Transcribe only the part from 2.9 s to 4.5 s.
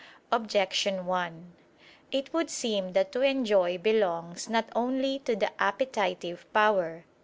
that to enjoy belongs